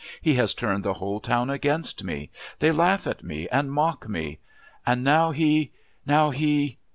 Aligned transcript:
He 0.19 0.33
has 0.33 0.55
turned 0.55 0.83
the 0.83 0.95
whole 0.95 1.19
town 1.19 1.51
against 1.51 2.03
me; 2.03 2.31
they 2.57 2.71
laugh 2.71 3.05
at 3.05 3.23
me 3.23 3.47
and 3.49 3.71
mock 3.71 4.09
me! 4.09 4.39
And 4.83 5.03
now 5.03 5.29
he...now 5.29 6.31
he..." 6.31 6.79